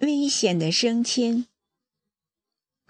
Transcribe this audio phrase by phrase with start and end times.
[0.00, 1.44] 危险的升迁。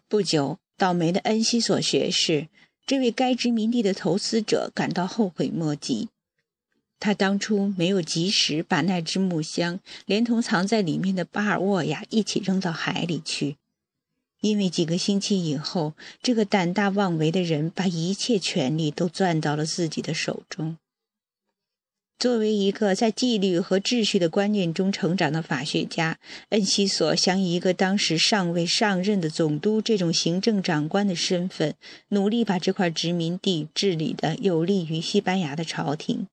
[0.09, 2.47] 不久，倒霉的恩西索学士，
[2.87, 6.09] 这位该殖民地的投资者，感到后悔莫及。
[7.01, 13.57] 他当初没有及时把那只木箱连同藏在里面的巴尔沃亚一起扔到海里去，
[14.41, 20.79] 因为几个星期以后，这个胆大妄为的人把一切权力都攥到了自己的手中。
[22.21, 26.19] 作为一个在纪律和秩序的观念中成长的法学家，
[26.51, 31.75] 恩西索想以一个当时尚未上任的总督这种行政长官的身份，
[32.09, 36.27] 努力把这块殖民地治理的有利于西班牙的朝廷。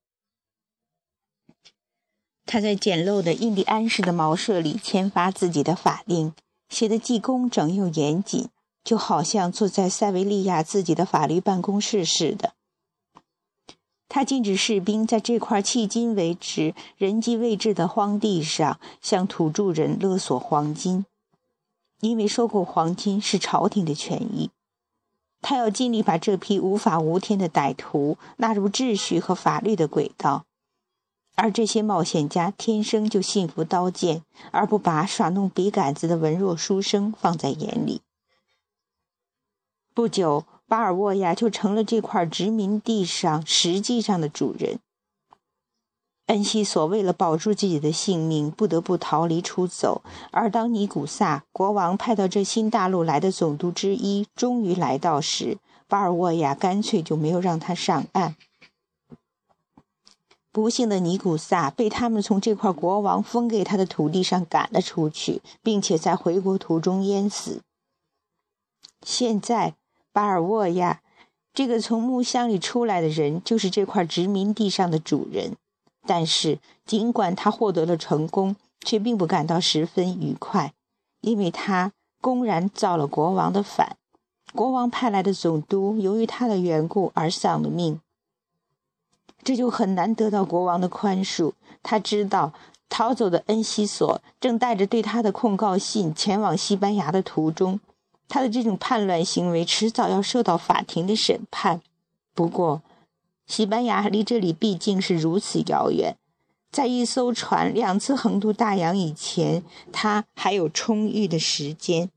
[2.46, 6.34] 他在简陋的印第安式的茅舍里签发自己的法令，
[6.68, 8.50] 写得既工整又严谨，
[8.84, 12.56] 就好像坐在塞维利亚自己的法律办公室似的。
[14.10, 21.06] 他禁止士兵在这块迄今为止人迹未至的荒地上向土著人勒索黄金，
[22.00, 24.50] 因为收购黄金是朝廷的权益。
[25.42, 30.46] 他要尽力把这批无法无天的歹徒纳入秩序和法律的轨道，
[31.36, 38.02] 而这些冒险家天生就信服刀剑，而不把耍弄笔杆子的文弱书生放在眼里。
[39.94, 40.46] 不久。
[40.68, 44.80] 巴尔沃亚就成了这块殖民地上实际上的主人。
[46.26, 50.02] 恩西索为了保住自己的性命，不得不逃离出走。
[50.32, 58.36] 而当尼古萨国王派到这新大陆来的总督之一终于来到时，巴尔沃亚干脆就没有让他上岸。
[60.52, 67.62] 不幸的尼古萨被他们从这块国王封给他的土地上赶了出去，并且在回国途中淹死。
[69.02, 69.76] 现在。
[70.18, 71.02] 巴尔沃亚，
[71.54, 75.56] 这个从木箱里出来的人，就是这块殖民地上的主人。
[76.08, 80.74] 但是，尽管他获得了成功，却并不感到十分愉快，
[81.22, 83.96] 因为他公然造了国王的反。
[84.56, 88.02] 国王派来的总督由于他的缘故而丧了命，
[89.44, 91.54] 这就很难得到国王的宽恕。
[91.84, 92.54] 他知道，
[92.90, 97.80] 逃走的恩西索正带着对他的控告信前往西班牙的途中。
[98.28, 101.82] 他的这种叛乱行为迟早要受到法庭的审判。
[102.34, 102.82] 不过，
[103.46, 106.18] 西班牙离这里毕竟是如此遥远，
[106.72, 112.10] 在一艘船两次横渡大洋以前，他还有充裕的时间。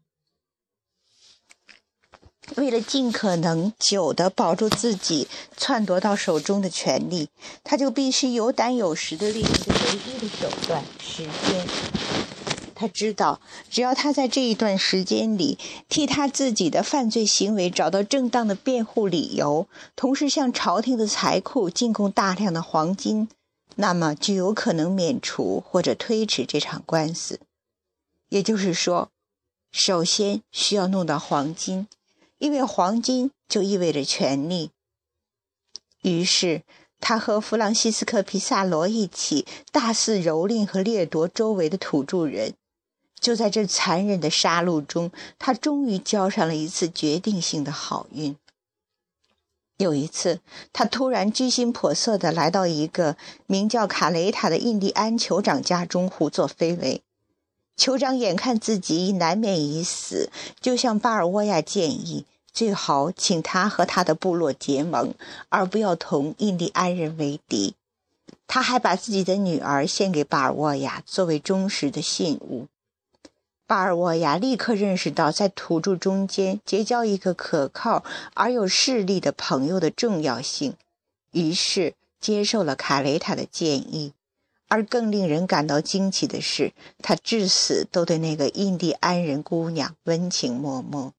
[2.57, 7.29] 为了尽可能久地保住自己篡夺到手中的权利，
[7.63, 11.65] 他就必须有胆有识地利用这唯一的手段——时间。
[12.81, 15.59] 他知道，只要他在这一段时间里
[15.91, 23.29] 替他自己的犯罪行为找到正当的辩护理由，同时向朝廷的财库进贡大量的黄金，
[23.77, 27.39] 那么就有可能免除或者推迟这场官司。
[28.31, 29.11] 也就是说，
[29.71, 31.87] 首先需要弄到黄金，
[32.39, 34.71] 因为黄金就意味着权力。
[36.01, 36.63] 于是。
[37.03, 42.53] 他和弗朗西斯科·皮萨罗一起大肆蹂躏和掠夺周围的土著人。
[43.21, 48.37] 就在这残忍的杀戮中，他终于交上了一次决定性的好运。
[49.77, 50.41] 有一次，
[50.73, 53.17] 他突然居心叵测地来到一个
[53.47, 57.03] 名叫卡雷塔的印第安酋长家中胡作非为。
[57.77, 60.31] 酋长眼看自己难免已死，
[60.61, 62.27] 就向巴尔沃亚建议。
[62.53, 65.15] 最好请他和他的部落结盟，
[65.49, 67.75] 而不要同印第安人为敌。
[68.47, 72.67] 他还把自己的女儿献给巴尔沃亚作为忠实的信物。
[73.71, 78.03] 巴尔沃亚立刻认识到在土著中间结交一个可靠
[78.35, 80.75] 而有势力的朋友的重要性，
[81.31, 84.13] 于是接受了卡雷塔的建议。
[84.67, 91.13] 而更令人感到惊奇的是，他至死都对那个印第安人姑娘温情脉脉。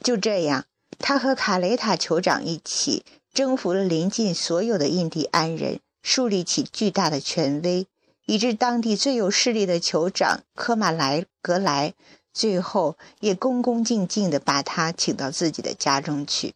[0.00, 0.66] 就这样，
[0.98, 3.02] 他和卡雷塔酋长一起
[3.32, 7.86] 征服了邻近所有的印第安人，树立起巨大的权威，
[8.26, 11.94] 以致当地最有势力的酋长科马莱格莱
[12.32, 16.54] 最后也恭恭敬敬地把他请到自己的家中去。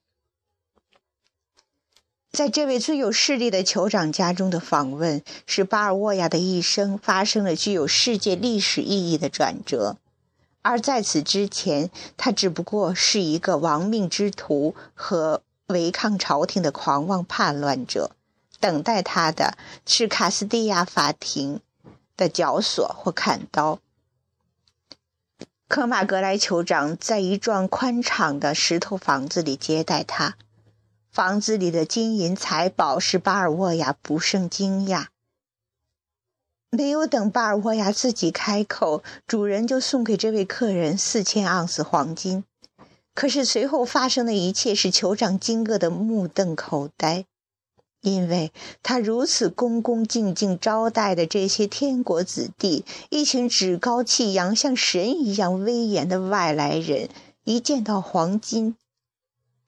[2.30, 9.96] 在这位最有势力的酋长家中的访问，使巴尔沃亚的一生发生了具有世界历史意义的转折。
[10.60, 18.10] 而在此之前，他只不过是一个亡命之徒和违抗朝廷的狂妄叛乱者，
[18.60, 19.56] 等待他的
[19.86, 21.60] 是卡斯蒂亚法庭
[22.16, 23.80] 的绞索或砍刀。
[25.68, 30.36] 科马格莱酋长在一幢宽敞的石头房子里接待他，
[31.10, 35.06] 房子里的金银财宝使巴尔沃亚不胜惊讶。
[36.70, 42.44] 没有等巴尔沃亚自己开口，主人就送给这位客人四千盎司黄金。
[43.14, 47.24] 可是随后发生的一切使酋长惊愕的目瞪口呆，
[48.06, 48.52] 因为
[48.84, 57.08] 他如此恭恭敬敬招待的这些天国子弟，一群趾高气扬、像神一样威严的外来人，
[57.42, 58.76] 一见到黄金，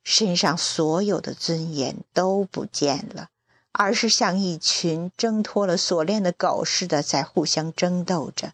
[0.05, 3.27] 身上所有的尊严都不见了。
[3.73, 8.53] 而是像一群挣脱了锁链的狗似的，在互相争斗着。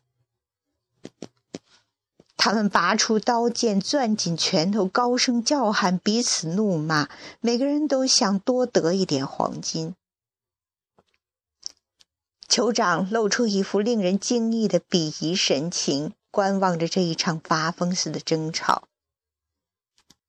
[2.37, 7.09] 他们拔出刀剑，攥紧拳头，高声叫喊，彼此怒骂。
[7.41, 9.95] 每个人都想多得一点黄金。
[12.49, 18.89] 酋长露出一副令人惊异的鄙夷神情，观望着这一场发疯似的争吵。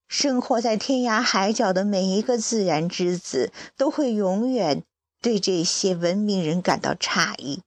[0.07, 4.84] 生活在天涯海角的每一个自然之子，都会永远
[5.22, 7.62] 对这些文明人感到诧异。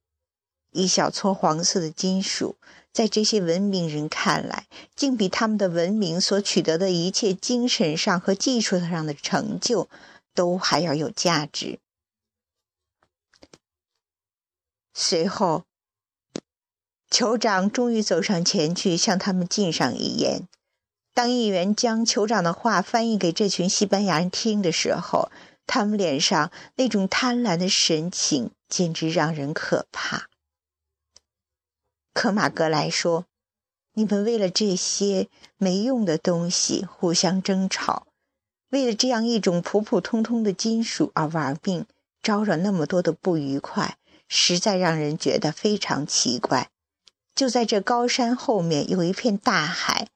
[0.71, 2.55] 一小撮黄色的金属，
[2.91, 9.87] 在这些文明人看来，竟比他们的文明所取得的一切精神上和技术上的成就，
[10.33, 11.79] 都还要有价值。
[14.93, 15.63] 随后，
[17.09, 20.47] 酋长终于走上前去，向他们敬上一言。
[21.13, 25.31] 当议员将酋长的话翻译给这群西班牙人听的时候，
[25.65, 30.27] 他们脸上那种贪婪的神情简直让人可怕。
[32.19, 33.27] 科马格莱说
[33.95, 38.07] ：“你们为了这些没用的东西互相争吵，
[38.71, 41.85] 为了这样一种普普通通的金属而玩命，
[42.21, 43.95] 招惹那么多的不愉快，
[44.27, 46.69] 实在让人觉得非常奇怪。
[47.33, 50.09] 就在这高山后面有一片大海。”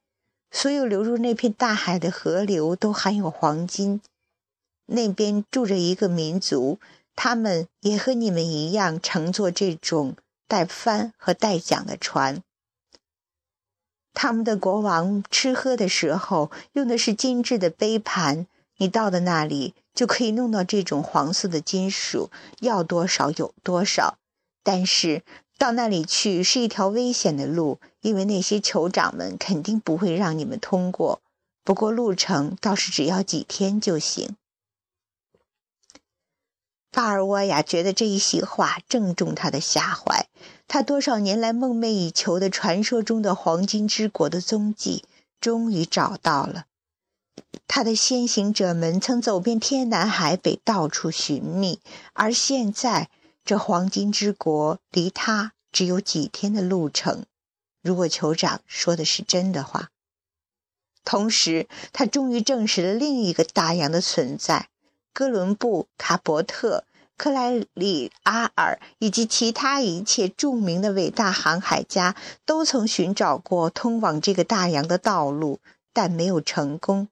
[0.52, 4.02] 所有流入那片大海的河流都含有黄金。
[4.84, 6.78] 那边住着一个民族，
[7.16, 10.16] 他们也和你们一样乘坐这种
[10.46, 12.42] 带帆和带桨的船。
[14.12, 18.46] 他们的国王吃喝的时候用的是精致的杯盘。
[18.76, 22.30] 你到的那里就可以弄到这种黄色的金属，
[22.60, 24.18] 要多少有多少。
[24.62, 25.22] 但是。
[25.56, 31.22] 到那里去是一条危险的路，因为那些酋长们肯定不会让你们通过。
[31.62, 34.34] 不过路程倒是只要几天就行。
[36.90, 40.26] 巴尔沃亚觉得这一席话正中他的下怀。
[40.66, 45.04] 他多少年来梦寐以求的传说中的黄金之国的踪迹，
[45.40, 46.66] 终于找到了。
[47.66, 51.80] 他的先行者们曾走遍天南海北，到处寻觅，
[52.12, 53.10] 而现在。
[53.46, 57.26] 这黄金之国离他只有几天的路程，
[57.82, 59.90] 如果酋长说的是真的话。
[61.04, 64.70] 同时，他终于证实了另一个大洋的存在。
[65.12, 66.84] 哥伦布、卡伯特、
[67.16, 75.60] 克莱里阿尔以及其他一切著名的伟大航海家都曾寻找过通往这个大洋的道路，
[75.92, 77.08] 但没有成功。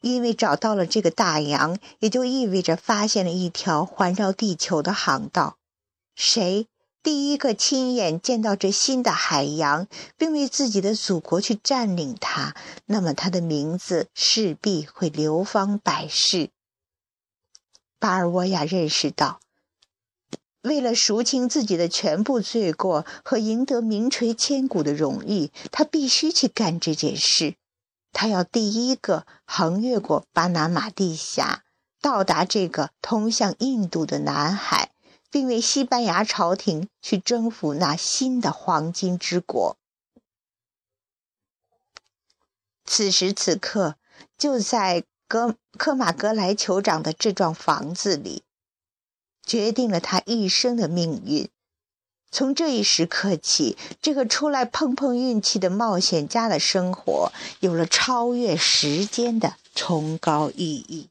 [0.00, 5.56] 因为找到了这个大洋，也就意味着发现了一条环绕地球的航道。
[6.14, 6.68] 谁
[7.02, 12.54] 第一个亲眼见到这新的海洋，并为自己的祖国去占领它，
[12.84, 16.50] 那么他的名字势必会流芳百世。
[17.98, 19.40] 巴尔沃亚认识到，
[20.62, 27.56] 为了赎清自己的全部罪过和赢得名垂千古的荣誉，他必须去干这件事。
[28.12, 31.64] 他要第一个横越过巴拿马地峡，
[32.00, 34.92] 到达这个通向印度的南海，
[35.30, 39.76] 并为西班牙朝廷去征服那新的黄金之国。
[42.84, 43.96] 此时此刻，
[44.38, 48.42] 就在格科马格莱酋长的这幢房子里，
[49.44, 51.48] 决定了他一生的命运。
[52.30, 61.08] 从这一时刻起，这个出来碰碰运气的冒险家的生活有了超越时间的崇高意义。